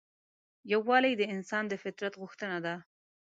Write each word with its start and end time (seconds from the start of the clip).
یووالی 0.73 1.13
د 1.17 1.23
انسان 1.35 1.63
د 1.67 1.73
فطرت 1.83 2.13
غوښتنه 2.21 2.57
ده. 2.65 2.75